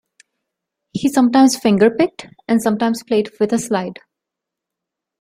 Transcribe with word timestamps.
He 0.93 1.09
sometimes 1.09 1.59
fingerpicked 1.59 2.25
and 2.47 2.59
sometimes 2.59 3.03
played 3.03 3.29
with 3.39 3.53
a 3.53 3.59
slide. 3.59 3.99